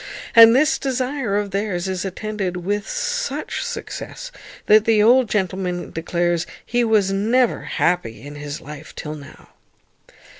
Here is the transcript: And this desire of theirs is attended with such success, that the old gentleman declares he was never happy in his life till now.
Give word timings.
And 0.35 0.55
this 0.55 0.79
desire 0.79 1.35
of 1.37 1.51
theirs 1.51 1.87
is 1.87 2.03
attended 2.03 2.57
with 2.57 2.89
such 2.89 3.63
success, 3.63 4.31
that 4.65 4.85
the 4.85 5.03
old 5.03 5.29
gentleman 5.29 5.91
declares 5.91 6.47
he 6.65 6.83
was 6.83 7.11
never 7.13 7.61
happy 7.65 8.23
in 8.23 8.33
his 8.33 8.61
life 8.61 8.95
till 8.95 9.13
now. 9.13 9.49